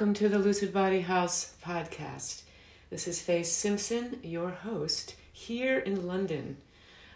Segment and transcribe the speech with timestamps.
[0.00, 2.44] Welcome to the Lucid Body House podcast.
[2.88, 6.56] This is Faye Simpson, your host, here in London.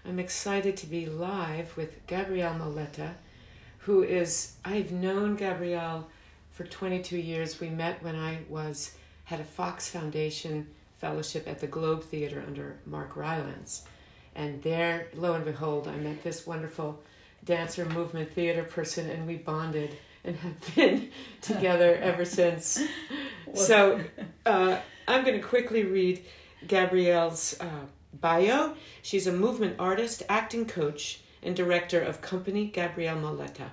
[0.04, 3.14] I'm excited to be live with Gabrielle Moleta,
[3.78, 6.10] who is, I've known Gabrielle
[6.50, 7.58] for 22 years.
[7.58, 10.66] We met when I was had a Fox Foundation
[10.98, 13.84] fellowship at the Globe Theater under Mark Rylance.
[14.34, 17.02] And there, lo and behold, I met this wonderful
[17.46, 21.10] dancer movement theater person and we bonded and have been
[21.40, 22.82] together ever since.
[23.54, 24.00] So
[24.44, 26.24] uh, I'm going to quickly read
[26.66, 28.74] Gabrielle's uh, bio.
[29.00, 33.70] She's a movement artist, acting coach, and director of company Gabrielle Moleta.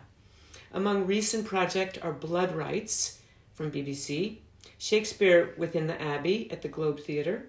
[0.72, 3.20] Among recent projects are Blood Rights
[3.54, 4.38] from BBC,
[4.78, 7.48] Shakespeare within the Abbey at the Globe Theatre,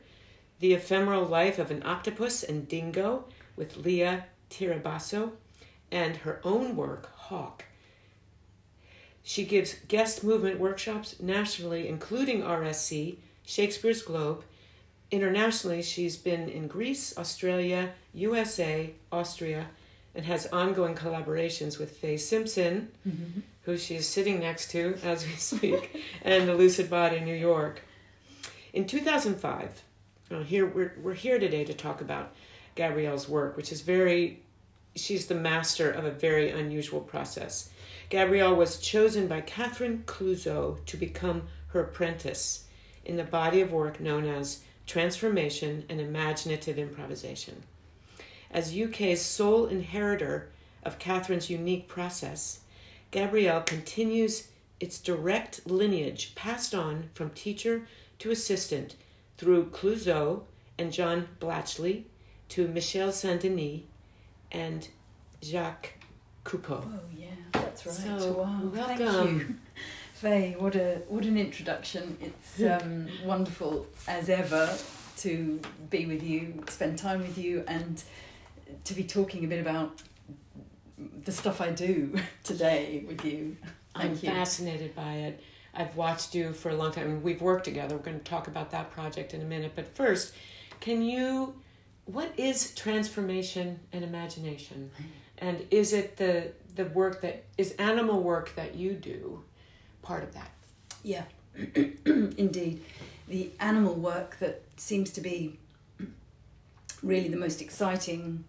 [0.60, 3.26] The Ephemeral Life of an Octopus and Dingo
[3.56, 5.32] with Leah Tirabasso,
[5.90, 7.64] and her own work, Hawk.
[9.22, 14.44] She gives guest movement workshops nationally, including RSC, Shakespeare's Globe.
[15.10, 19.66] Internationally, she's been in Greece, Australia, USA, Austria,
[20.14, 23.40] and has ongoing collaborations with Faye Simpson, mm-hmm.
[23.62, 27.82] who she's sitting next to as we speak, and the Lucid Body New York.
[28.72, 29.82] In 2005,
[30.30, 32.32] well, here we're, we're here today to talk about
[32.74, 34.40] Gabrielle's work, which is very
[34.94, 37.70] she's the master of a very unusual process.
[38.12, 42.66] Gabrielle was chosen by Catherine Clouzot to become her apprentice
[43.06, 47.62] in the body of work known as Transformation and Imaginative Improvisation.
[48.50, 50.50] As UK's sole inheritor
[50.82, 52.60] of Catherine's unique process,
[53.12, 57.86] Gabrielle continues its direct lineage passed on from teacher
[58.18, 58.94] to assistant
[59.38, 60.42] through Clouzot
[60.76, 62.02] and John Blatchley
[62.50, 63.84] to Michel Saint Denis
[64.50, 64.86] and
[65.42, 65.94] Jacques
[66.44, 66.84] Copeau.
[66.84, 68.20] Oh yeah, that's right.
[68.20, 68.60] So, wow.
[68.62, 68.96] welcome.
[68.96, 69.54] Thank you.
[70.14, 72.16] Faye, what a what an introduction.
[72.20, 74.72] It's um, wonderful as ever
[75.18, 75.60] to
[75.90, 78.02] be with you, spend time with you, and
[78.84, 80.02] to be talking a bit about
[81.24, 83.56] the stuff I do today with you.
[83.94, 84.16] I'm you.
[84.16, 85.42] fascinated by it.
[85.74, 87.22] I've watched you for a long time.
[87.22, 87.96] We've worked together.
[87.96, 89.72] We're going to talk about that project in a minute.
[89.74, 90.34] But first,
[90.80, 91.54] can you,
[92.04, 94.90] what is transformation and imagination?
[95.42, 99.42] And is it the, the work that, is animal work that you do
[100.00, 100.52] part of that?
[101.02, 101.24] Yeah,
[102.06, 102.80] indeed.
[103.26, 105.58] The animal work that seems to be
[107.02, 108.44] really the most exciting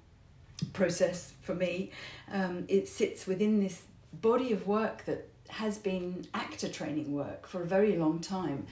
[0.73, 1.89] process for me.
[2.31, 3.81] Um, it sits within this
[4.13, 8.67] body of work that has been actor training work for a very long time.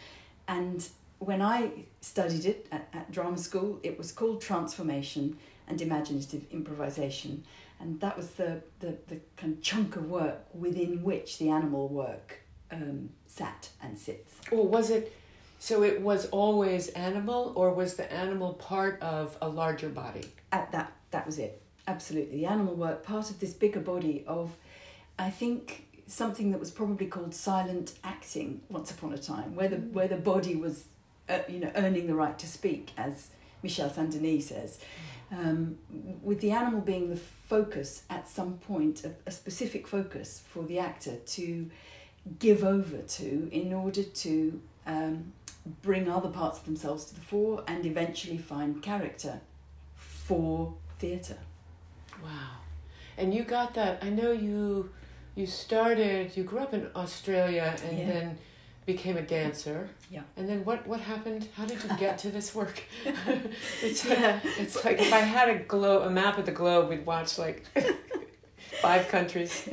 [0.47, 1.71] And when I
[2.01, 7.45] studied it at, at drama school, it was called Transformation and Imaginative Improvisation.
[7.81, 11.87] And that was the, the, the kind of chunk of work within which the animal
[11.87, 14.35] work um, sat and sits.
[14.51, 15.15] Or was it,
[15.57, 20.25] so it was always animal, or was the animal part of a larger body?
[20.51, 21.61] At that, that was it.
[21.87, 22.37] Absolutely.
[22.37, 24.55] The animal work, part of this bigger body of,
[25.17, 29.77] I think, something that was probably called silent acting once upon a time, where the,
[29.77, 30.85] where the body was,
[31.27, 33.31] uh, you know, earning the right to speak, as
[33.63, 34.79] Michel Saint Denis says.
[35.31, 35.77] Um,
[36.21, 40.77] with the animal being the focus at some point, a, a specific focus for the
[40.79, 41.69] actor to
[42.39, 45.31] give over to in order to um,
[45.81, 49.39] bring other parts of themselves to the fore and eventually find character
[49.95, 51.37] for theatre.
[52.23, 52.29] Wow.
[53.17, 53.99] And you got that.
[54.03, 54.89] I know you
[55.35, 58.05] you started you grew up in Australia and Yeah.
[58.05, 58.37] then
[58.85, 59.89] became a dancer.
[60.09, 60.21] Yeah.
[60.37, 61.47] And then what what happened?
[61.55, 62.83] How did you get to this work?
[63.81, 64.39] it's Yeah.
[64.43, 67.37] like, it's like if I had a globe a map of the globe, we'd watch
[67.37, 67.65] like
[68.81, 69.69] five countries.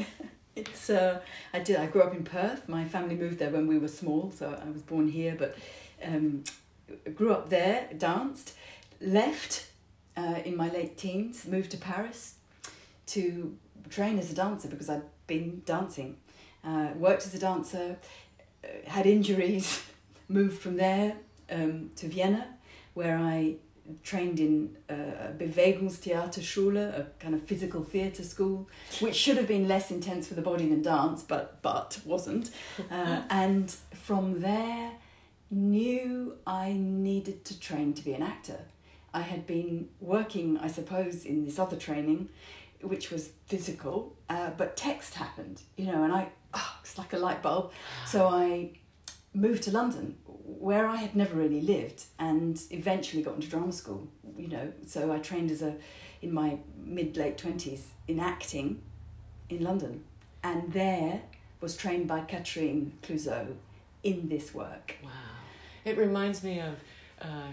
[0.56, 1.20] It's uh,
[1.52, 1.76] I did.
[1.76, 2.68] I grew up in Perth.
[2.68, 5.36] My family moved there when we were small, so I was born here.
[5.38, 5.56] But
[6.04, 6.44] um,
[7.14, 8.54] grew up there, danced,
[9.00, 9.66] left
[10.16, 12.34] uh, in my late teens, moved to Paris
[13.06, 13.56] to
[13.88, 16.16] train as a dancer because I'd been dancing.
[16.64, 17.96] Uh, worked as a dancer,
[18.86, 19.84] had injuries,
[20.28, 21.14] moved from there
[21.50, 22.46] um, to Vienna,
[22.94, 23.56] where I
[24.02, 28.68] trained in uh, Bewegungstheaterschule, a kind of physical theatre school,
[29.00, 32.50] which should have been less intense for the body than dance, but but wasn't.
[32.90, 34.92] Uh, and from there,
[35.50, 38.60] knew I needed to train to be an actor.
[39.12, 42.28] I had been working, I suppose, in this other training,
[42.82, 47.18] which was physical, uh, but text happened, you know, and I, oh, it's like a
[47.18, 47.72] light bulb.
[48.06, 48.70] So I
[49.34, 54.08] moved to London, where I had never really lived, and eventually got into drama school,
[54.36, 54.72] you know.
[54.86, 55.76] So I trained as a,
[56.22, 58.82] in my mid late 20s, in acting
[59.48, 60.04] in London,
[60.42, 61.22] and there
[61.60, 63.54] was trained by Catherine Clouzot
[64.02, 64.96] in this work.
[65.02, 65.10] Wow.
[65.84, 66.74] It reminds me of
[67.20, 67.48] uh,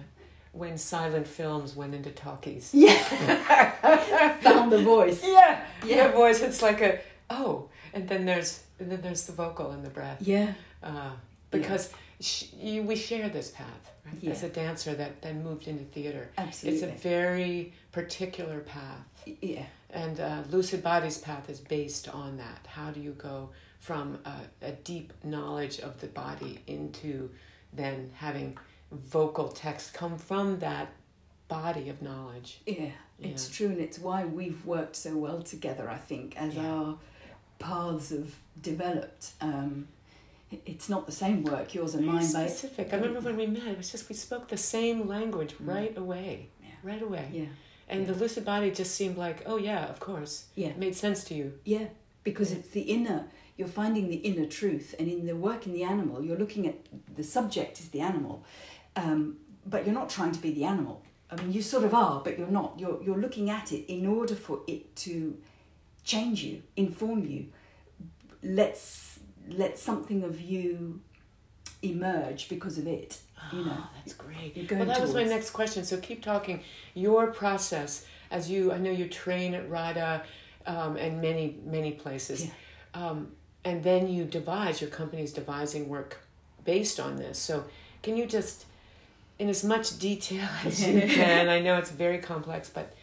[0.56, 2.72] when silent films went into talkies.
[2.74, 4.38] Yeah.
[4.42, 5.22] Found the voice.
[5.24, 5.66] Yeah.
[5.86, 5.96] Yeah.
[5.96, 6.12] Yeah.
[6.12, 6.42] voice.
[6.42, 7.00] It's like a
[7.30, 10.22] oh, and then there's and then there's the vocal and the breath.
[10.22, 10.54] Yeah.
[10.81, 11.12] Uh,
[11.52, 14.16] because sh- you, we share this path right?
[14.22, 14.31] Yeah.
[14.31, 16.30] as a dancer that then moved into theater.
[16.38, 16.81] Absolutely.
[16.81, 19.06] It's a very particular path,
[19.42, 19.66] yeah.
[19.90, 22.68] and uh, Lucid Body's path is based on that.
[22.68, 23.50] How do you go
[23.80, 27.30] from a, a deep knowledge of the body into
[27.74, 28.57] then having
[28.91, 30.89] vocal text come from that
[31.47, 32.61] body of knowledge?
[32.65, 32.89] Yeah,
[33.19, 35.89] it's true, and it's why we've worked so well together.
[35.89, 36.67] I think as Yeah.
[36.71, 36.97] our
[37.59, 39.87] paths have developed, um,
[40.65, 42.93] it's not the same work yours and Very mine, but specific.
[42.93, 45.67] I remember when we met, it was just we spoke the same language Mm.
[45.67, 46.49] right away.
[46.61, 46.69] Yeah.
[46.83, 47.29] Right away.
[47.33, 47.45] yeah,
[47.87, 48.13] And Yeah.
[48.13, 50.45] the lucid body just seemed like, oh yeah, of course.
[50.55, 51.59] yeah, It made sense to you.
[51.65, 51.87] yeah,
[52.23, 52.57] because Yeah.
[52.59, 53.27] it's the inner.
[53.57, 56.75] You're finding the inner truth, and in the work in the animal, you're looking at
[57.16, 58.44] the subject is the animal,
[58.98, 61.02] um, but you're not trying to be the animal.
[61.31, 62.80] I mean, you sort of are, but you're not.
[62.80, 65.38] You're you're looking at it in order for it to
[66.04, 67.48] change you, inform you.
[68.44, 71.02] Let's let something of you
[71.81, 73.19] emerge because of it.
[73.52, 74.56] You know, Ah, that's great.
[74.56, 75.84] you're going Well, that was my next question.
[75.84, 76.62] So keep talking.
[76.94, 80.24] Your process, as you, I know you train at RADA
[80.66, 82.46] um, and many, many places.
[82.46, 82.52] Yeah.
[82.94, 83.31] Um,
[83.65, 86.19] and then you devise, your company's devising work
[86.63, 87.38] based on this.
[87.39, 87.65] So
[88.03, 88.65] can you just,
[89.39, 92.94] in as much detail as you can, I know it's very complex, but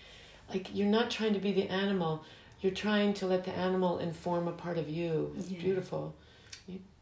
[0.49, 2.25] like you're not trying to be the animal,
[2.61, 5.35] you're trying to let the animal inform a part of you.
[5.37, 5.61] It's Yeah.
[5.61, 6.14] beautiful.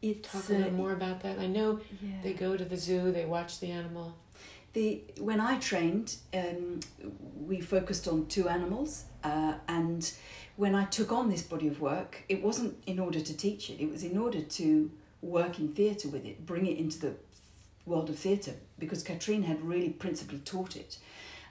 [0.01, 1.37] It's Talk a little uh, more about that.
[1.37, 2.09] I know yeah.
[2.23, 4.15] they go to the zoo, they watch the animal.
[4.73, 6.79] The when I trained, um,
[7.45, 10.11] we focused on two animals, uh, and
[10.55, 13.81] when I took on this body of work, it wasn't in order to teach it.
[13.81, 14.91] It was in order to
[15.21, 17.13] work in theatre with it, bring it into the
[17.85, 20.97] world of theatre, because Katrine had really principally taught it.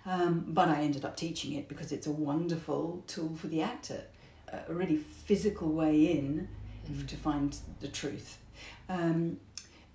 [0.07, 4.05] Um, but I ended up teaching it because it's a wonderful tool for the actor,
[4.51, 6.49] a really physical way in
[7.07, 8.39] to find the truth.
[8.89, 9.39] Um,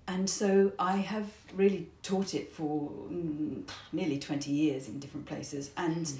[0.08, 5.70] and so I have really taught it for mm, nearly 20 years in different places.
[5.76, 6.12] And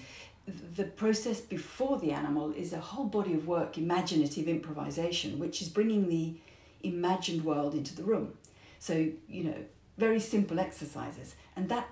[0.76, 5.68] the process before the animal is a whole body of work, imaginative improvisation, which is
[5.68, 6.34] bringing the
[6.82, 8.34] imagined world into the room.
[8.78, 9.56] So, you know,
[9.98, 11.34] very simple exercises.
[11.54, 11.88] And that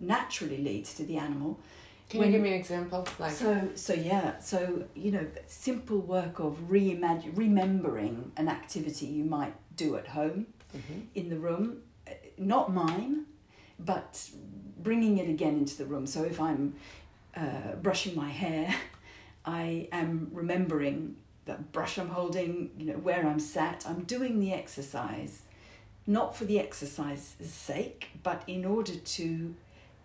[0.00, 1.58] naturally leads to the animal.
[2.08, 3.06] Can When- you give me an example?
[3.18, 9.24] Like, So, so yeah, so you know, simple work of reimagine, remembering an activity you
[9.24, 11.06] might do at home Mhm.
[11.14, 13.24] in the room, uh, not mine,
[13.78, 14.30] but
[14.78, 16.06] bringing it again into the room.
[16.06, 16.74] So if I'm
[17.36, 18.74] uh, brushing my hair,
[19.44, 23.84] I am remembering that brush I'm holding, you know, where I'm sat.
[23.86, 25.42] I'm doing the exercise,
[26.06, 29.54] not for the exercise's sake, but in order to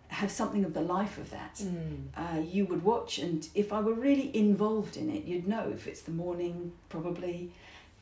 [0.08, 2.08] have something of the life of that Mm.
[2.14, 5.86] uh, you would watch and if i were really involved in it you'd know if
[5.86, 7.50] it's the morning probably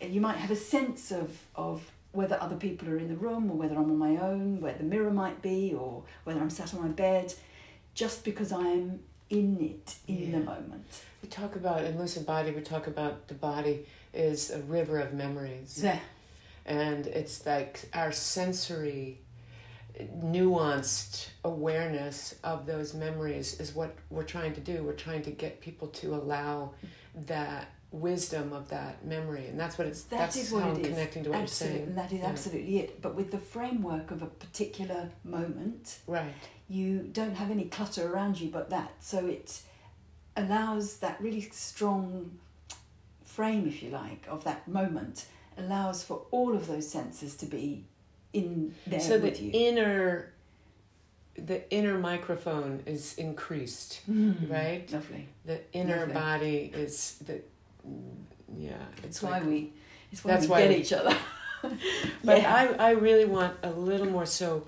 [0.01, 3.51] and you might have a sense of of whether other people are in the room
[3.51, 6.73] or whether i'm on my own where the mirror might be or whether i'm sat
[6.75, 7.33] on my bed
[7.95, 12.51] just because i'm in it in the moment We talk about in lucid body.
[12.51, 16.01] We talk about the body is a river of memories, there
[16.67, 19.19] and it's like our sensory,
[20.25, 24.83] nuanced awareness of those memories is what we're trying to do.
[24.83, 26.73] We're trying to get people to allow
[27.27, 30.03] that wisdom of that memory, and that's what it's.
[30.05, 30.89] That that's is what how it I'm is.
[30.89, 31.89] connecting to what Absolutely, you're saying.
[31.91, 32.27] and that is Yeah.
[32.29, 36.33] absolutely it but with the framework of a particular moment Right.
[36.69, 38.93] you don't have any clutter around you but that.
[39.01, 39.63] So it
[40.37, 42.39] allows that really strong
[43.25, 45.27] frame, if you like, of that moment,
[45.59, 47.85] allows for all of those senses to be
[48.33, 49.51] in there so with the you.
[49.53, 50.33] inner,
[51.35, 54.01] the inner microphone is increased.
[54.09, 54.91] Mm, right?
[54.93, 55.29] Lovely.
[55.45, 56.15] The inner Lovely.
[56.15, 57.41] body is the.
[58.57, 59.73] Yeah, It's it's why like we.
[60.13, 61.17] It's why That's we why get we- each other.
[62.25, 62.55] But Yeah.
[62.79, 64.25] I, I really want a little more.
[64.27, 64.67] So,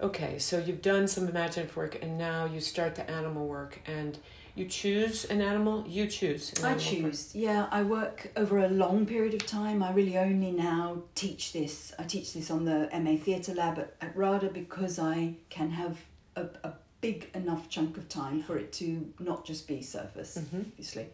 [0.00, 4.18] okay, so you've done some imaginative work, and now you start the animal work, and
[4.54, 5.84] you choose an animal.
[5.88, 6.52] You choose.
[6.58, 7.34] An I animal for- choose.
[7.34, 9.82] Yeah, I work over a long period of time.
[9.82, 11.94] I really only now teach this.
[11.98, 15.96] I teach this on the MA Theatre Lab at, at RADA because I can have
[16.36, 20.66] a, a big enough chunk of time for it to not just be surface, Mhm.
[20.66, 21.06] obviously.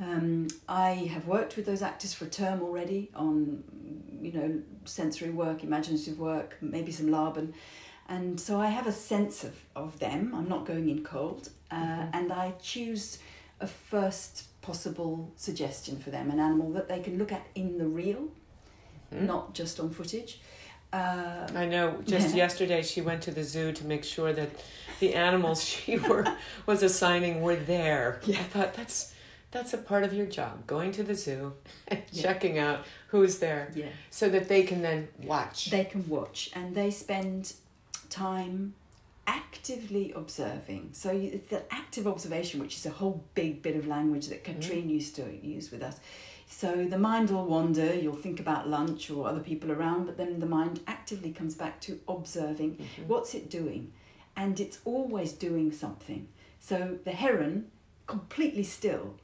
[0.00, 3.64] Um, I have worked with those actors for a term already on,
[4.22, 7.54] you know, sensory work, imaginative work, maybe some Laban.
[8.08, 10.32] And so I have a sense of, of them.
[10.34, 11.50] I'm not going in cold.
[11.70, 12.10] Uh, Mhm.
[12.14, 13.18] And I choose
[13.60, 17.86] a first possible suggestion for them, an animal that they can look at in the
[17.86, 18.28] real,
[19.12, 19.22] Mhm.
[19.26, 20.40] not just on footage.
[20.92, 22.00] Uh, I know.
[22.06, 22.36] Just Yeah.
[22.44, 24.50] yesterday, she went to the zoo to make sure that
[25.00, 26.24] the animals she were
[26.66, 28.20] was assigning were there.
[28.24, 28.38] Yeah.
[28.40, 29.12] I thought that's
[29.50, 31.54] that's a part of your job, going to the zoo
[31.88, 32.22] and Yeah.
[32.22, 33.86] checking out who's there, yeah.
[34.10, 35.70] so that they can then watch.
[35.70, 37.54] They can watch and they spend
[38.10, 38.74] time
[39.26, 40.90] actively observing.
[40.92, 44.42] So you, it's the active observation, which is a whole big bit of language that
[44.44, 46.00] Katrine used to use with us.
[46.50, 50.40] So the mind will wander, you'll think about lunch or other people around, but then
[50.40, 53.06] the mind actively comes back to observing Mhm.
[53.06, 53.92] what's it doing?
[54.34, 56.28] And it's always doing something.
[56.58, 57.70] So the heron,
[58.06, 59.16] completely still,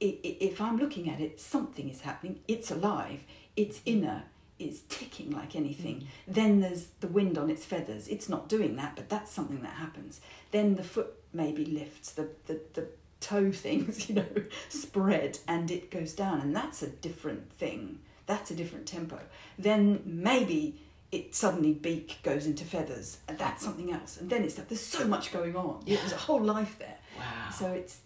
[0.00, 2.40] if I'm looking at it, something is happening.
[2.48, 3.24] It's alive,
[3.56, 4.24] it's inner,
[4.58, 6.06] it's ticking like anything.
[6.26, 8.08] Then there's the wind on its feathers.
[8.08, 10.20] It's not doing that, but that's something that happens.
[10.50, 12.86] Then the foot maybe lifts, the, the, the
[13.20, 14.26] toe things, you know,
[14.68, 16.40] spread and it goes down.
[16.40, 18.00] And that's a different thing.
[18.26, 19.18] That's a different tempo.
[19.58, 20.80] Then maybe
[21.10, 24.18] it suddenly beak goes into feathers and that's something else.
[24.18, 25.82] And then it's like there's so much going on.
[25.84, 25.96] Yeah.
[25.96, 26.98] There's a whole life there.
[27.18, 27.50] Wow.
[27.50, 27.98] So it's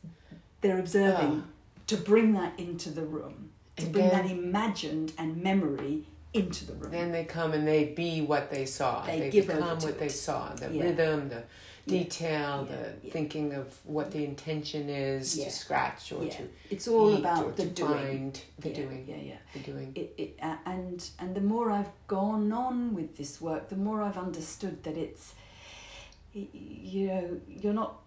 [0.62, 1.50] they're observing Ah.
[1.86, 6.72] To bring that into the room, to And bring that imagined and memory into the
[6.74, 6.90] room.
[6.90, 9.04] Then they come and they be what they saw.
[9.06, 10.52] They They, become what they saw.
[10.54, 10.82] The Yeah.
[10.84, 11.44] rhythm, the
[11.86, 12.76] detail, Yeah.
[12.76, 13.12] the Yeah.
[13.12, 17.92] thinking of what the intention is to scratch or to it's all about the doing.
[17.92, 19.04] find the yeah, doing.
[19.06, 19.36] Yeah, yeah.
[19.52, 19.92] The doing.
[19.94, 24.02] It, it, uh, and and the more I've gone on with this work, the more
[24.02, 25.34] I've understood that it's,
[26.32, 28.00] you know, you're not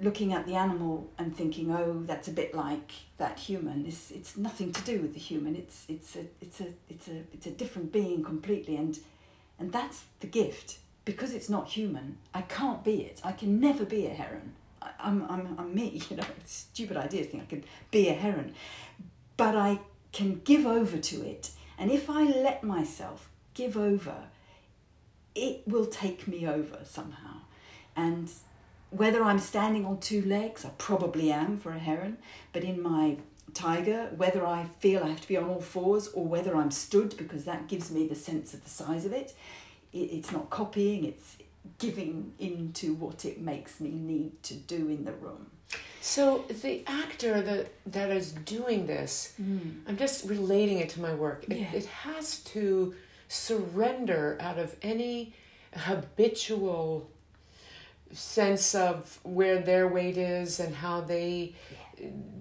[0.00, 3.86] looking at the animal and thinking, oh, that's a bit like that human.
[3.86, 5.54] It's it's nothing to do with the human.
[5.56, 8.98] It's it's a it's a it's a it's a different being completely, and
[9.58, 12.18] and that's the gift because it's not human.
[12.34, 13.20] I can't be it.
[13.24, 14.54] I can never be a heron.
[14.80, 16.02] I, I'm I'm I'm me.
[16.10, 18.54] You know, stupid idea to think I could be a heron,
[19.36, 19.80] but I
[20.12, 24.28] can give over to it, and if I let myself give over,
[25.34, 27.42] it will take me over somehow,
[27.94, 28.30] and
[28.90, 32.18] whether I'm standing on two legs, I probably am for a heron,
[32.52, 33.16] but in my
[33.54, 37.16] tiger, whether I feel I have to be on all fours or whether I'm stood
[37.16, 39.34] because that gives me the sense of the size of it,
[39.92, 41.36] it it's not copying, it's
[41.78, 45.46] giving into what it makes me need to do in the room.
[46.00, 49.58] So the actor that that is doing this, hmm.
[49.86, 51.44] I'm just relating it to my work.
[51.48, 51.72] It, Yeah.
[51.72, 52.94] it has to
[53.28, 55.34] surrender out of any
[55.76, 57.10] habitual
[58.12, 61.54] sense of where their weight is and how they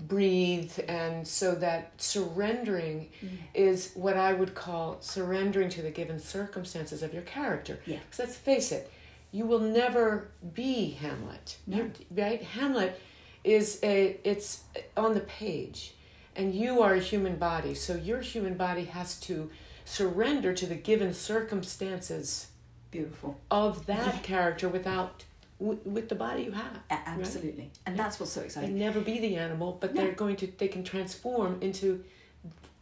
[0.07, 3.29] breathe and so that surrendering mm.
[3.53, 7.79] is what I would call surrendering to the given circumstances of your character.
[7.85, 7.97] Yeah.
[7.97, 8.91] Because let's face it,
[9.31, 11.57] you will never be Hamlet.
[11.67, 11.77] No.
[11.77, 12.41] You- right?
[12.41, 12.99] Hamlet
[13.43, 14.63] is a it's
[14.97, 15.93] on the page
[16.35, 19.49] and you are a human body so your human body has to
[19.85, 22.47] surrender to the given circumstances
[22.91, 23.39] Beautiful.
[23.49, 24.19] of that Yeah.
[24.21, 25.23] character without
[25.60, 27.72] w- with the body you have absolutely.
[27.86, 28.78] And that's what's so they exciting.
[28.78, 30.01] never be the animal but No.
[30.01, 32.04] they're going to they can transform into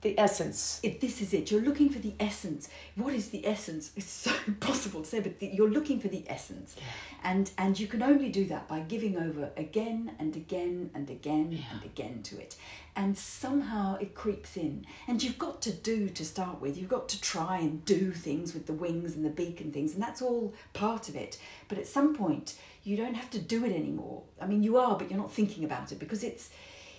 [0.07, 2.69] the essence If this is it, you're looking for the essence.
[2.95, 3.91] What is the essence?
[3.95, 6.75] It's so impossible to say, but the, you're looking for the essence.
[7.23, 11.47] And and you can only do that by giving over again and again and again
[11.51, 11.65] Yeah.
[11.73, 12.55] and again to it.
[12.95, 14.85] And somehow it creeps in.
[15.07, 16.77] And you've got to do to start with.
[16.77, 19.93] You've got to try and do things with the wings and the beak and things,
[19.93, 21.37] and that's all part of it.
[21.69, 24.23] But at some point, you don't have to do it anymore.
[24.41, 26.49] I mean, you are, but you're not thinking about it because it's.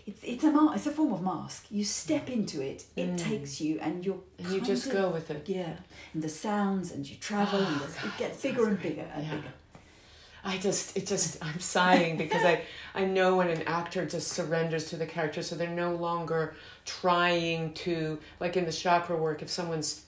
[0.08, 1.66] It's, it's a ma- it's a form of mask.
[1.70, 3.18] You step into it, it Mm.
[3.18, 5.76] takes you, and you're and you just of- go with it yeah,
[6.14, 9.06] and the sounds, and you travel, and Oh, there's- God, it gets bigger and bigger
[9.14, 9.34] and Yeah.
[9.34, 9.52] bigger.
[10.44, 12.62] I just, it just, I'm sighing because I,
[12.94, 16.54] I know when an actor just surrenders to the character, so they're no longer
[16.86, 20.04] trying to, like in the chakra work, if someone's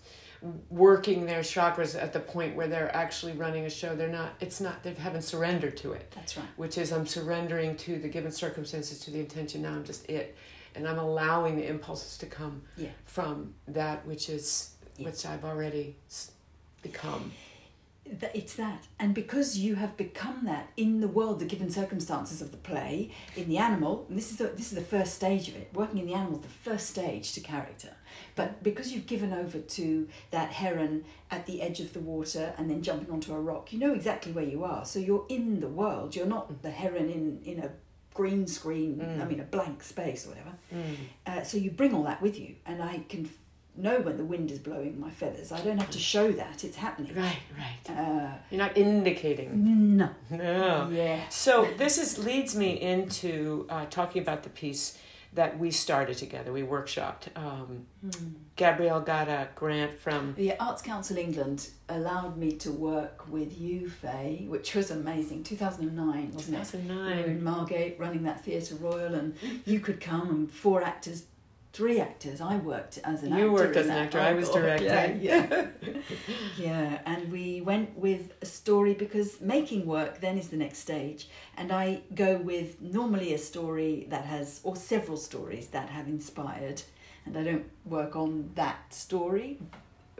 [0.71, 4.61] working their chakras at the point where they're actually running a show, they're not, it's
[4.61, 6.47] not, they haven't surrendered to it, That's right.
[6.57, 10.37] which is I'm surrendering to the given circumstances, to the intention, now I'm just it.
[10.75, 12.91] And I'm allowing the impulses to come Yeah.
[13.05, 15.07] from that which is, Yeah.
[15.07, 15.97] which I've already
[16.83, 17.33] become.
[18.05, 22.51] It's that, and because you have become that in the world, the given circumstances of
[22.51, 25.55] the play, in the animal, and this is the this is the first stage of
[25.55, 25.71] it.
[25.75, 27.91] Working in the animal is the first stage to character,
[28.35, 32.69] but because you've given over to that heron at the edge of the water and
[32.69, 34.85] then jumping onto a rock, you know exactly where you are.
[34.85, 36.17] So you're in the world.
[36.17, 37.71] You're not the heron in in a
[38.15, 38.97] green screen.
[38.97, 39.23] Mm.
[39.23, 40.55] I mean, a blank space or whatever.
[40.75, 40.97] Mm.
[41.27, 43.31] Uh, so you bring all that with you, and I can
[43.77, 45.53] know when the wind is blowing my feathers.
[45.53, 47.15] I don't have to show that; it's happening.
[47.15, 47.97] Right, right.
[47.97, 49.97] Uh, You're not indicating.
[49.97, 50.11] no.
[50.31, 50.89] No.
[50.93, 51.29] Yeah.
[51.29, 54.99] So this is leads me into uh, talking about the piece
[55.33, 56.53] that we started together.
[56.53, 57.29] We workshopped.
[57.37, 58.29] Um, Hmm.
[58.57, 63.89] Gabrielle got a grant from The Arts Council England allowed me to work with you,
[63.89, 65.45] Faye, which was amazing.
[65.45, 66.73] 2009, wasn't it?
[66.73, 67.19] We were 2009.
[67.25, 69.35] in Margate running that Theatre Royal, and
[69.67, 71.25] you could come and four actors,
[71.73, 72.41] three actors.
[72.41, 73.45] I worked as an actor.
[73.45, 74.89] You worked as an actor, I was directing.
[74.89, 75.67] Yeah, yeah.
[76.59, 81.29] yeah, and we went with a story because making work then is the next stage.
[81.57, 86.83] And I go with normally a story that has, or several stories that have inspired,
[87.25, 89.59] and I don't work on that story,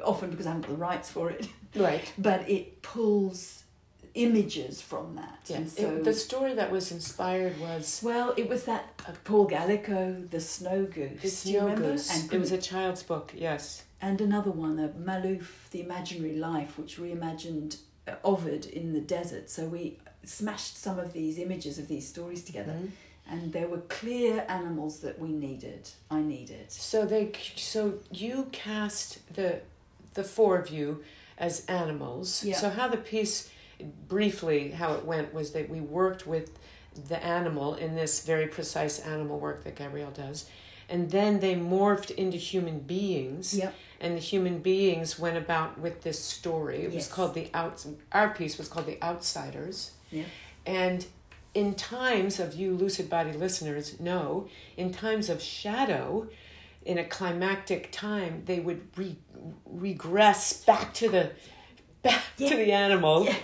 [0.05, 2.13] often because I haven't got the rights for it, Right.
[2.17, 3.60] but it pulls
[4.15, 5.39] images from that.
[5.47, 5.59] Yeah.
[5.59, 10.29] And It- the story that was inspired was well, it was that uh, Paul Gallico,
[10.31, 11.23] The Snow Goose.
[11.23, 11.93] You Snow remember?
[11.93, 12.11] Goose.
[12.23, 13.85] And, it was a child's book, yes.
[14.01, 17.77] and another one, uh, Malouf, The Imaginary Life, which reimagined
[18.09, 19.51] uh, Ovid in the desert.
[19.51, 22.91] So we smashed some of these images of these stories together, Mhm.
[23.31, 25.89] and there were clear animals that we needed.
[26.11, 26.71] I needed.
[26.73, 29.61] So they so you cast the
[30.15, 31.05] the four of you
[31.39, 32.43] as animals.
[32.45, 32.59] Yeah.
[32.59, 33.49] So how the piece
[34.09, 36.59] briefly how it went was that we worked with
[37.09, 40.47] the animal in this very precise animal work that Gabrielle does.
[40.89, 43.55] And then they morphed into human beings.
[43.57, 43.75] Yep.
[44.01, 46.83] And the human beings went about with this story.
[46.83, 49.93] It was called the outs our piece was called The Outsiders.
[50.11, 50.25] Yeah.
[50.67, 51.07] And
[51.55, 56.29] in times of you lucid body listeners know, in times of shadow,
[56.85, 59.19] in a climactic time, they would re-
[59.65, 61.31] regress back to the
[62.03, 62.49] back Yeah.
[62.51, 63.27] to the animal.
[63.27, 63.37] Yeah.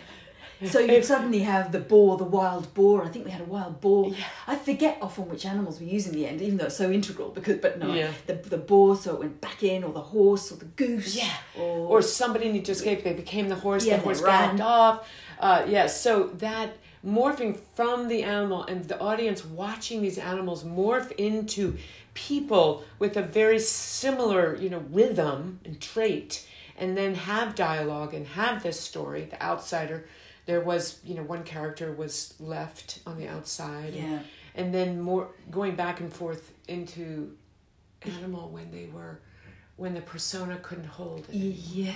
[0.65, 3.05] So you suddenly have the boar, the wild boar.
[3.05, 4.09] I think we had a wild boar.
[4.11, 4.25] Yeah.
[4.47, 7.29] I forget often which animals we use in the end, even though it's so integral.
[7.29, 8.11] Because, but no, Yeah.
[8.27, 11.31] the the boar, so it went back in, or the horse, or the goose, Yeah.
[11.59, 13.05] or, Or somebody needed to escape.
[13.05, 13.85] They became the horse.
[13.85, 14.61] Yeah, the horse ran.
[14.61, 15.07] off.
[15.39, 16.01] Uh, yes.
[16.01, 21.77] so that morphing from the animal and the audience watching these animals morph into
[22.15, 26.47] people with a very similar, you know, rhythm and trait,
[26.79, 29.23] and then have dialogue and have this story.
[29.31, 30.07] The outsider.
[30.47, 33.95] There was, you know, one character was left on the outside.
[33.95, 34.21] yeah,
[34.55, 37.37] and then more going back and forth into
[38.03, 39.21] animal when they were
[39.77, 41.35] when the persona couldn't hold it.
[41.35, 41.93] yeah,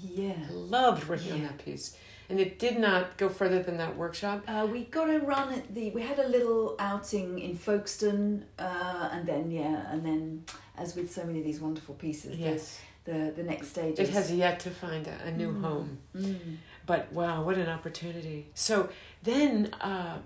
[0.00, 0.34] yeah.
[0.48, 1.96] I loved working on that piece,
[2.28, 4.42] and it did not go further than that workshop.
[4.48, 5.90] Uh, we got a run at the.
[5.90, 10.44] We had a little outing in Folkestone, uh, and then yeah, and then
[10.76, 13.98] as with so many of these wonderful pieces, Yes, the the next stage.
[13.98, 15.60] It has yet to find a, a new Mm.
[15.62, 16.56] home, Mm.
[16.86, 18.46] but wow, what an opportunity!
[18.54, 18.88] So
[19.22, 20.18] then, uh,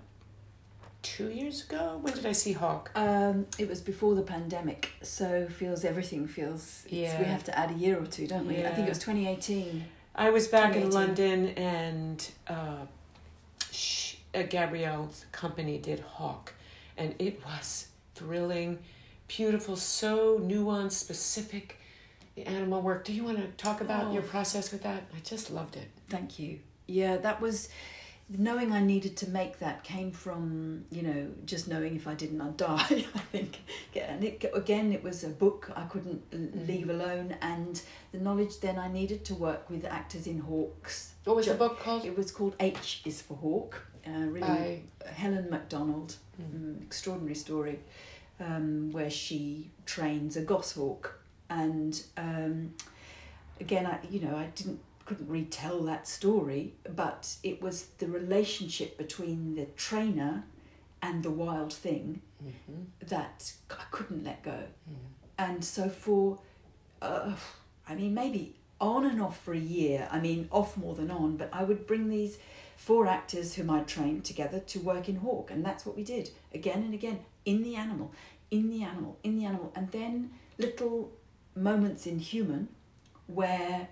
[1.03, 2.91] two years ago, when did I see Hawk?
[2.95, 6.85] Um, it was before the pandemic, so feels everything feels.
[6.89, 7.19] Yeah.
[7.19, 8.65] We have to add a year or two, don't we?
[8.65, 9.85] I think it was 2018.
[10.15, 12.85] I was back in London, and uh,
[13.71, 16.53] sh- uh, Gabrielle's company did Hawk,
[16.97, 18.79] and it was thrilling,
[19.27, 21.76] beautiful, so nuanced, specific.
[22.37, 23.03] The animal work.
[23.03, 24.13] Do you want to talk about Oh.
[24.13, 25.01] your process with that?
[25.15, 25.89] I just loved it.
[26.07, 26.59] Thank you.
[26.85, 27.67] Yeah, that was
[28.29, 32.39] knowing I needed to make that came from you know just knowing if I didn't
[32.41, 32.75] I'd die.
[33.15, 33.57] I think,
[33.95, 38.59] and it, again it was a book I couldn't l- leave alone, and the knowledge
[38.59, 41.13] then I needed to work with actors in Hawks.
[41.23, 42.05] What was Ju- the book called?
[42.05, 43.81] It was called H is for Hawk.
[44.05, 46.15] Uh, really, Helen MacDonald.
[46.39, 46.59] Mm.
[46.59, 47.79] mm, extraordinary story
[48.39, 51.19] um, where she trains a goshawk
[51.49, 52.73] and um,
[53.59, 58.97] again I you know I didn't couldn't retell that story but it was the relationship
[58.97, 60.43] between the trainer
[61.01, 62.85] and the wild thing Mhm.
[63.07, 64.51] that I couldn't let go
[64.89, 64.95] Mm.
[65.37, 66.39] and so for
[67.01, 67.35] uh,
[67.87, 71.37] I mean maybe on and off for a year I mean off more than on
[71.37, 72.37] but I would bring these
[72.75, 76.29] four actors whom I'd trained together to work in Hawk and that's what we did
[76.53, 78.11] again and again in the animal
[78.51, 81.11] in the animal in the animal and then little
[81.57, 82.67] moments in human
[83.27, 83.89] where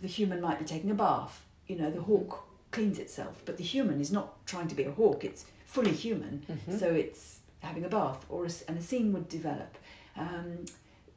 [0.00, 3.64] the human might be taking a bath you know the hawk cleans itself but the
[3.64, 6.78] human is not trying to be a hawk it's fully human Mhm.
[6.78, 9.76] so it's having a bath or a, and a scene would develop
[10.16, 10.64] um,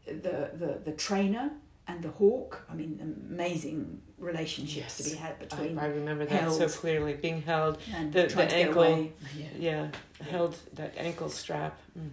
[0.06, 1.52] the, the the trainer
[1.88, 6.52] and the hawk i mean amazing relationships to be had I, between I remember that
[6.52, 7.14] so clearly.
[7.16, 8.84] Being held, and the- the ankle.
[8.84, 9.12] away.
[9.38, 9.48] Yeah.
[9.68, 9.88] yeah,
[10.30, 11.78] held that ankle strap.
[12.00, 12.10] Mm.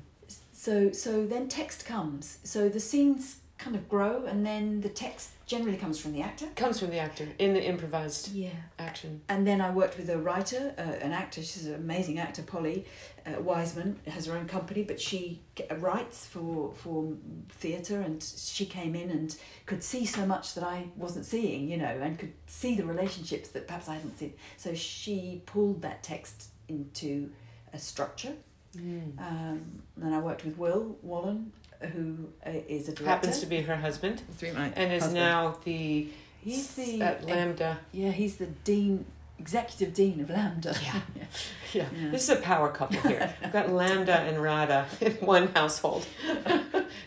[0.60, 2.38] So so then text comes.
[2.44, 6.48] So the scenes kind of grow, and then the text generally comes from the actor.
[6.54, 8.50] Comes from the actor in the improvised Yeah.
[8.78, 9.22] action.
[9.28, 11.42] And then I worked with a writer, uh, an actor.
[11.42, 12.84] She's an amazing actor, Polly
[13.26, 15.40] uh, Wiseman, has her own company, but she
[15.78, 17.14] writes for for
[17.62, 21.78] theatre, and she came in and could see so much that I wasn't seeing, you
[21.78, 24.34] know, and could see the relationships that perhaps I hadn't seen.
[24.58, 27.30] So she pulled that text into
[27.72, 28.34] a structure,
[28.76, 29.18] Mm.
[29.18, 31.52] Um, then I worked with Will Wallen,
[31.92, 33.04] who uh, a director.
[33.04, 35.14] Happens to be her husband, and is husband.
[35.14, 36.08] now the
[36.42, 37.76] He's the at LAMDA.
[37.92, 38.10] yeah.
[38.12, 39.04] He's the dean,
[39.38, 40.80] executive dean of LAMDA.
[40.82, 41.00] Yeah.
[41.16, 41.24] yeah.
[41.72, 41.86] Yeah.
[41.96, 42.10] Yeah.
[42.10, 43.32] this is a power couple here.
[43.42, 46.04] We've got LAMDA and Rada in one household.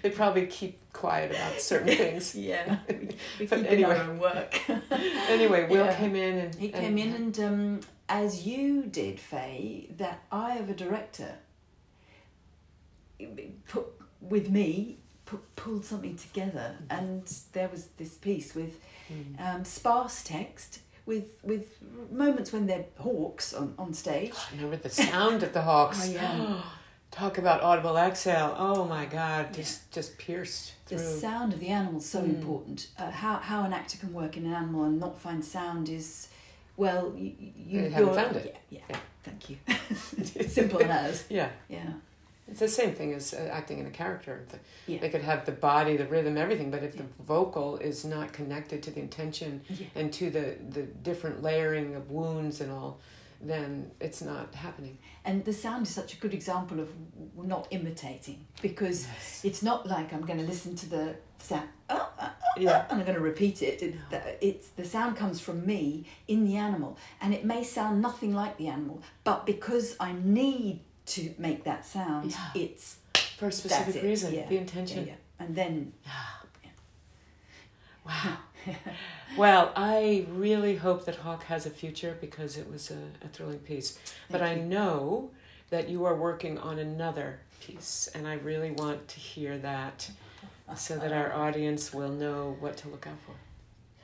[0.02, 2.34] they probably keep quiet about certain things.
[2.34, 3.97] Yeah, we, we But keep anyway.
[3.97, 4.62] our own work.
[5.28, 5.95] Anyway, Will Yeah.
[5.97, 10.69] came in and He came in and, um, as you did, Faye, that eye of
[10.69, 11.36] a director
[13.67, 13.86] put
[14.21, 16.99] with me put, pulled something together, Mhm.
[16.99, 18.79] and there was this piece with
[19.12, 19.39] Mm.
[19.39, 20.79] um, sparse text.
[21.05, 21.65] With, with
[22.12, 24.31] moments when they're hawks on, on stage.
[24.33, 25.99] I remember the sound of the hawks.
[26.01, 26.62] Oh, yeah.
[27.12, 28.55] Talk about audible exhale.
[28.57, 30.97] Oh my God, just just pierced Through.
[30.99, 32.29] The sound of the animal is so Mm.
[32.36, 32.88] important.
[32.97, 36.29] Uh, how, how an actor can work in an animal and not find sound is,
[36.77, 38.55] well, you, you haven't found it.
[38.69, 38.99] Yeah, yeah, Yeah.
[39.23, 39.57] thank you.
[40.47, 41.25] Simple as.
[41.29, 41.91] yeah, Yeah.
[42.47, 44.43] It's the same thing as uh, acting in a character.
[44.49, 44.99] The- Yeah.
[45.01, 48.84] They could have the body, the rhythm, everything, but if the vocal is not connected
[48.84, 49.88] to the intention Yeah.
[49.95, 52.99] and to the the different layering of wounds and all,
[53.41, 54.97] then it's not happening.
[55.25, 56.89] And the sound is such a good example of
[57.53, 59.41] not imitating because Yes.
[59.43, 62.86] it's not like I'm going to listen to the sound oh, uh, uh, Yeah.
[62.89, 63.82] and I'm going to repeat it.
[63.82, 64.01] It's, No.
[64.12, 68.34] the, it's the sound comes from me in the animal, and it may sound nothing
[68.34, 72.50] like the animal, but because I need to make that sound, Yeah.
[72.56, 72.98] it's
[73.38, 75.08] For a specific reason, yeah, the intention.
[75.08, 75.13] yeah.
[75.39, 75.94] and then
[78.06, 78.38] Wow.
[79.38, 83.60] well, I really hope that Hawk has a future because it was a, a thrilling
[83.60, 83.98] piece.
[84.30, 85.32] But I know
[85.70, 90.10] that you are working on another piece, and I really want to hear that
[90.76, 91.42] so that our uh-huh.
[91.42, 93.34] audience will know what to look out for.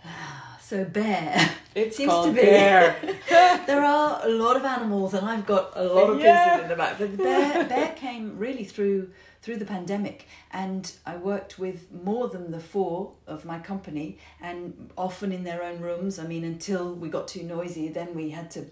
[0.62, 1.50] so bear.
[1.76, 2.42] It Seems to be.
[2.42, 2.96] Bear.
[3.68, 6.56] there are a lot of animals, and I've got a lot of Yeah.
[6.56, 6.98] pieces in the back.
[6.98, 9.10] But the bear, bear came really through
[9.42, 14.90] through the pandemic, and I worked with more than the four of my company, and
[14.98, 16.20] often in their own rooms.
[16.20, 18.66] I mean, until we got too noisy, then we had to.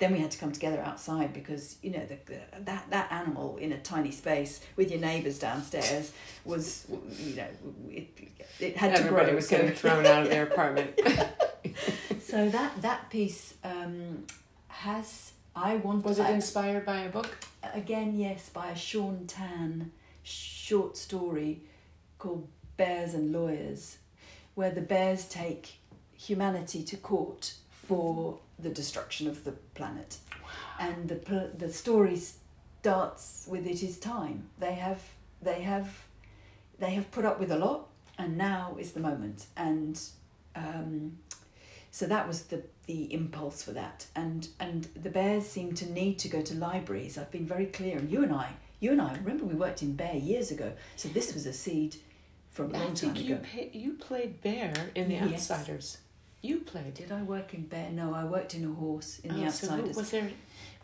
[0.00, 2.18] Then we had to come together outside because you know the,
[2.64, 6.12] that that animal in a tiny space with your neighbours downstairs
[6.44, 6.86] was
[7.20, 7.46] you know
[7.88, 8.08] it,
[8.58, 9.34] it had to Everybody grow.
[9.36, 10.98] was so- getting thrown out of their apartment.
[12.20, 14.24] so that that piece um,
[14.68, 17.30] has I want Was it I- inspired by a book?
[17.72, 19.92] again yes by Shaun Tan
[20.24, 21.62] short story
[22.18, 23.98] called Bears and Lawyers,
[24.54, 25.74] where the bears take
[26.12, 30.18] humanity to court for the destruction of the planet,
[30.80, 32.20] and the pl- the story
[32.80, 34.48] starts with it is time.
[34.58, 35.02] They have
[35.42, 36.04] they have
[36.78, 39.46] they have put up with a lot, and now is the moment.
[39.56, 40.00] And
[40.56, 41.18] um,
[41.90, 44.06] so that was the the impulse for that.
[44.14, 47.18] And and the bears seem to need to go to libraries.
[47.18, 48.52] I've been very clear, and you and I,
[48.84, 50.72] you and I, remember we worked in Bear years ago.
[50.96, 51.96] So this was a seed
[52.50, 53.42] from a I long time you ago.
[53.52, 55.50] pa- you played Bear in The Yes.
[55.50, 55.98] Outsiders.
[56.42, 56.92] You played.
[56.94, 57.90] Did I work in Bear?
[57.90, 59.96] No, I worked in a horse in the Oh, so Outsiders.
[59.96, 60.30] was there?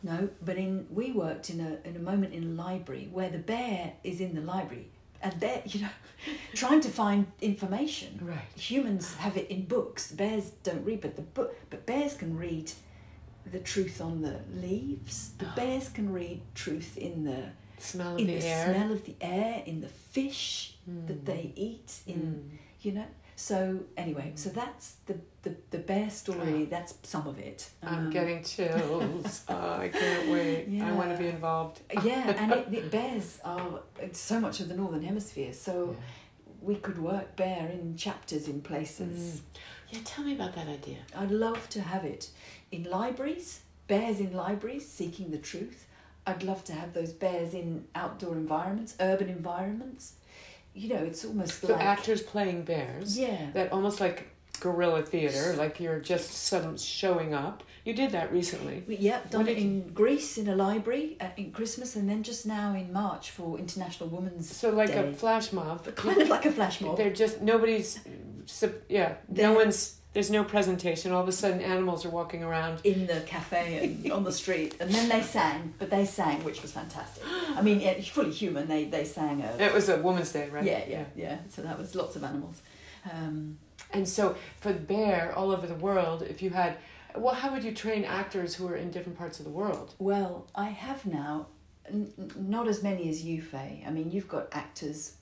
[0.03, 3.39] No, but in we worked in a in a moment in a library where the
[3.55, 4.87] bear is in the library
[5.23, 5.95] and they're you know
[6.55, 8.19] trying to find information.
[8.23, 8.49] Right.
[8.73, 10.11] Humans have it in books.
[10.13, 12.73] Bears don't read, but the book but bears can read
[13.55, 14.37] the truth on the
[14.67, 15.33] leaves.
[15.37, 17.41] The bears can read truth in the
[17.81, 21.25] Smell of in the, the, smell of the air, in the fish that Mm.
[21.25, 22.59] they eat, in Mm.
[22.85, 23.07] you know.
[23.37, 26.67] So anyway, so that's the the, the bear story.
[26.67, 27.71] That's some of it.
[27.83, 29.45] I'm Um, getting chills.
[29.49, 30.69] oh, I can't wait.
[30.83, 31.81] I want to be involved.
[32.05, 35.97] yeah, and it, it bears are it's so much of the northern hemisphere, so
[36.61, 39.41] we could work bear in chapters in places.
[39.91, 40.99] Yeah, tell me about that idea.
[41.17, 42.29] I'd love to have it
[42.71, 45.87] in libraries, bears in libraries seeking the truth.
[46.27, 50.15] I'd love to have those bears in outdoor environments, urban environments.
[50.75, 53.19] You know, it's almost So like actors playing bears.
[53.19, 54.29] yeah, That almost like
[54.61, 57.65] guerrilla theater, like you're just some showing up.
[57.85, 58.85] You did that recently.
[58.87, 62.23] Yeah, done it did you- in Greece in a library uh, in Christmas, and then
[62.23, 65.09] just now in March for International Women's So like Day.
[65.09, 65.83] a flash mob.
[65.85, 66.97] But kind of like a flash mob.
[66.99, 67.99] They're just nobody's.
[68.89, 69.97] Yeah, no They're- one's.
[70.13, 71.13] There's no presentation.
[71.13, 72.81] All of a sudden, animals are walking around.
[72.85, 76.63] in the cafe and on the street, and then they sang, but they sang, which
[76.63, 77.23] was fantastic.
[77.57, 78.67] I mean, yeah, fully human.
[78.67, 80.65] They they sang a It was a Woman's Day, right?
[80.65, 81.39] yeah, yeah, yeah.
[81.49, 82.61] So that was lots of animals.
[83.11, 83.59] Um,
[83.93, 86.77] And so for the bear all over the world, if you had,
[87.17, 89.95] well, how would you train actors who are in different parts of the world?
[89.99, 91.47] well, I have now,
[91.89, 93.85] n- not as many as you, Faye.
[93.87, 95.15] I mean, you've got actors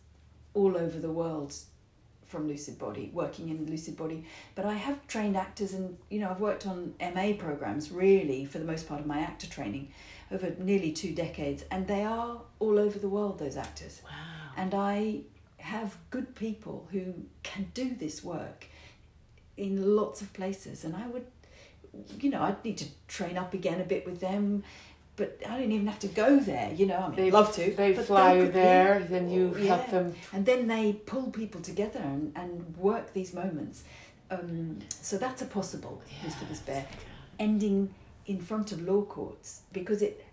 [0.55, 1.55] all over the world
[2.29, 6.31] from Lucid Body, working in Lucid Body, but I have trained actors and, you know,
[6.31, 9.91] I've worked on MA programs really for the most part of my actor training
[10.31, 14.03] over nearly two decades, and they are all over the world, those actors.
[14.05, 14.11] Wow.
[14.57, 15.21] And I
[15.57, 18.67] have good people who can do this work
[19.57, 21.27] in lots of places, and I would,
[22.21, 24.63] you know, I'd need to train up again a bit with them.
[25.19, 26.97] But I don't even have to go there, you know.
[26.99, 27.65] I mean, They love to.
[27.75, 29.07] They fly you there, yeah.
[29.15, 29.67] then you Yeah.
[29.77, 30.15] help them.
[30.33, 33.83] and then they pull people together and, and work these moments.
[34.31, 34.79] Um,
[35.09, 36.87] so that's a possible Who's for despair
[37.39, 37.95] ending
[38.27, 40.25] in front of law courts because it,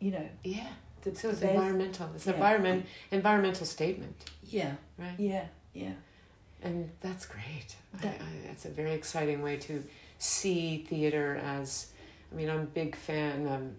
[0.00, 0.68] you know, Yeah.
[1.02, 2.08] the, So it's the environmental.
[2.14, 2.32] It's yeah.
[2.34, 4.16] environment environmental statement,
[4.58, 5.18] Yeah, right?
[5.18, 5.92] yeah, yeah.
[6.62, 7.76] And that's great.
[8.02, 8.12] I, I,
[8.46, 9.84] that's a very exciting way to
[10.18, 11.88] see theater as.
[12.32, 13.76] I mean, I'm a big fan um,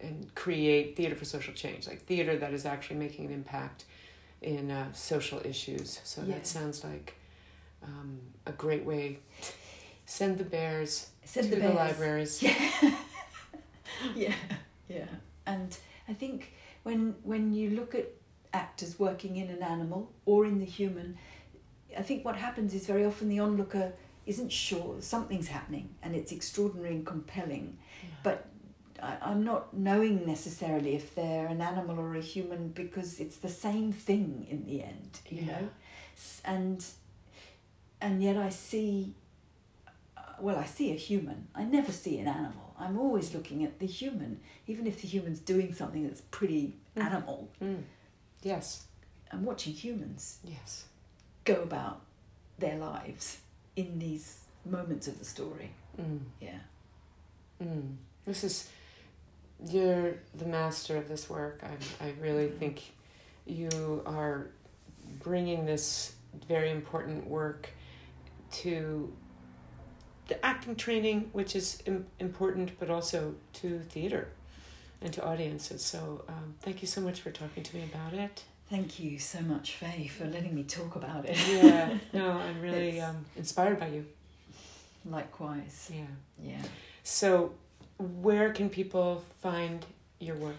[0.00, 3.84] and create theater for social change, like theater that is actually making an impact
[4.42, 6.00] in uh, social issues.
[6.04, 6.34] So Yeah.
[6.34, 7.14] that sounds like
[7.82, 9.18] um, a great way.
[10.06, 11.76] Send the bears Send to the the, bears.
[11.76, 12.42] libraries.
[12.42, 12.54] Yeah,
[14.14, 14.34] yeah,
[14.88, 15.06] yeah.
[15.46, 15.76] And
[16.08, 16.52] I think
[16.82, 18.06] when when you look at
[18.52, 21.16] actors working in an animal or in the human,
[21.98, 23.92] I think what happens is very often the onlooker
[24.26, 27.78] isn't sure something's happening and it's extraordinary and compelling,
[28.22, 28.46] but
[29.04, 33.48] I, I'm not knowing necessarily if they're an animal or a human because it's the
[33.66, 35.46] same thing in the end, you Yeah.
[35.60, 35.68] know,
[36.44, 36.84] and
[38.00, 39.14] and yet I see.
[40.40, 41.46] Well, I see a human.
[41.54, 42.74] I never see an animal.
[42.78, 47.04] I'm always looking at the human, even if the human's doing something that's pretty Mhm.
[47.06, 47.48] animal.
[47.62, 47.82] Mm.
[48.42, 48.86] Yes.
[49.30, 50.84] I'm watching humans Yes.
[51.44, 52.00] go about
[52.58, 53.38] their lives
[53.76, 55.70] in these moments of the story.
[55.98, 56.20] Mm.
[56.40, 56.60] Yeah.
[57.62, 57.96] Mm.
[58.24, 58.68] This is
[59.68, 61.62] you're the master of this work.
[61.62, 62.82] I I really think
[63.46, 64.48] you are
[65.22, 66.14] bringing this
[66.48, 67.70] very important work
[68.62, 69.12] to
[70.28, 74.28] the acting training, which is Im- important, but also to theater
[75.02, 75.84] and to audiences.
[75.84, 78.42] So um, thank you so much for talking to me about it.
[78.70, 81.36] Thank you so much, Faye, for letting me talk about it.
[81.48, 84.06] Yeah, no, I'm really um, inspired by you.
[85.04, 85.90] Likewise.
[85.94, 86.06] Yeah.
[86.42, 86.62] Yeah.
[87.02, 87.52] So,
[87.98, 89.84] where can people find
[90.20, 90.56] your work?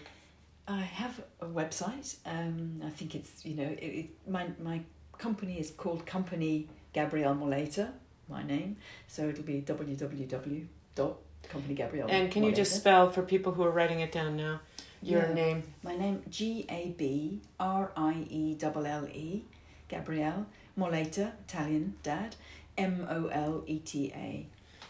[0.68, 2.16] I have a website.
[2.26, 4.80] Um, I think it's you know it, it, my my
[5.18, 7.90] company is called Company Gabrielle Moleta,
[8.28, 8.76] my name.
[9.06, 11.16] So it'll be www dot
[11.48, 12.08] company Gabrielle.
[12.10, 14.60] And can you just spell for people who are writing it down now
[15.02, 15.34] your Yeah.
[15.34, 15.62] name?
[15.82, 19.44] My name G A B R I E L L E
[19.88, 20.46] Gabrielle
[20.76, 22.34] Moleta Italian dad
[22.76, 24.46] M O L E T A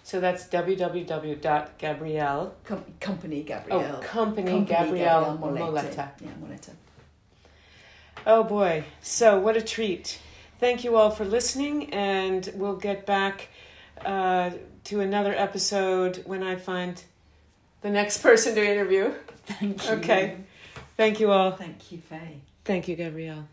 [0.07, 2.55] So that's www.gabrielle.
[2.63, 3.99] Com- Company Oh, Gabrielle.
[3.99, 5.73] company, Company Gabrielle Moleta.
[5.73, 6.11] Moleta.
[6.21, 6.71] Yeah, Moleta.
[8.25, 8.85] Oh boy.
[9.03, 10.21] So, what a treat.
[10.61, 13.49] Thank you all for listening, and we'll get back
[14.05, 14.51] uh,
[14.85, 17.03] to another episode when I find
[17.83, 19.13] the next person to interview.
[19.47, 19.95] Thank you.
[19.95, 20.37] Okay.
[20.97, 21.51] Thank you all.
[21.51, 22.43] Thank you, Faye.
[22.65, 23.49] Thank you, Gabrielle.